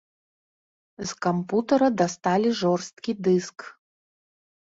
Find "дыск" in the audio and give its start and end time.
3.27-3.57